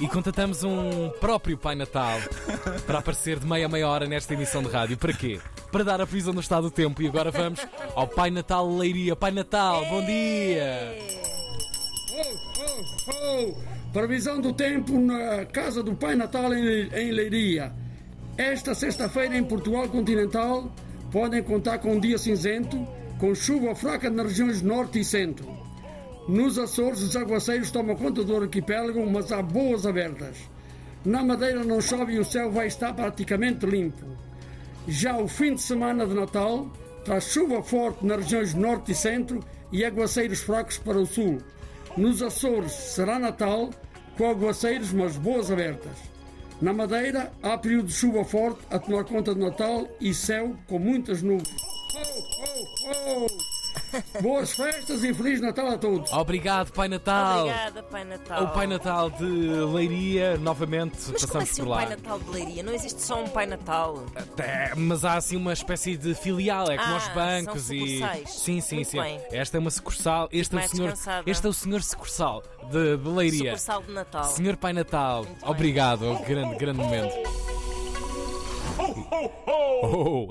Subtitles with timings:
[0.00, 2.18] e contratamos um próprio Pai Natal
[2.86, 4.96] para aparecer de meia a meia hora nesta emissão de rádio.
[4.96, 5.38] Para quê?
[5.70, 7.02] Para dar a previsão do estado do tempo.
[7.02, 7.60] E agora vamos
[7.94, 9.14] ao Pai Natal Leiria.
[9.14, 10.96] Pai Natal, bom dia!
[12.12, 13.92] Oh, oh, oh.
[13.92, 17.72] Previsão do tempo na casa do Pai Natal em, em Leiria.
[18.38, 20.72] Esta sexta-feira em Portugal continental
[21.12, 22.86] podem contar com um dia cinzento,
[23.18, 25.59] com chuva fraca nas regiões norte e centro.
[26.30, 30.36] Nos Açores, os aguaceiros tomam conta do arquipélago, mas há boas abertas.
[31.04, 34.06] Na Madeira não chove e o céu vai estar praticamente limpo.
[34.86, 36.70] Já o fim de semana de Natal
[37.04, 39.40] traz chuva forte nas regiões norte e centro
[39.72, 41.38] e aguaceiros fracos para o sul.
[41.96, 43.70] Nos Açores será Natal,
[44.16, 45.98] com aguaceiros, mas boas abertas.
[46.62, 50.78] Na Madeira há período de chuva forte a tomar conta do Natal e céu com
[50.78, 51.79] muitas nuvens.
[53.92, 54.22] Oh, oh, oh.
[54.22, 56.12] Boas festas e Feliz Natal a todos.
[56.12, 57.40] Obrigado, Pai Natal!
[57.40, 58.44] Obrigada, Pai Natal.
[58.44, 61.76] O Pai Natal de Leiria, novamente, Mas como passamos assim por o lá.
[61.78, 62.62] Pai Natal de Leiria?
[62.62, 64.04] Não existe só um Pai Natal.
[64.38, 67.98] É, mas há assim uma espécie de filial, é como Ah, aos bancos são e.
[67.98, 68.30] sucursais.
[68.30, 69.00] Sim, sim, Muito sim.
[69.00, 69.20] bem.
[69.32, 70.28] Esta é uma sucursal.
[70.32, 71.30] Este é, o mais senhor, descansada.
[71.30, 73.56] este é o senhor sucursal de, de Leiria.
[73.58, 74.24] Sucursal de Natal.
[74.24, 75.36] Senhor Pai Natal, bem.
[75.44, 77.14] obrigado, grande, grande momento.
[79.82, 80.26] Oh,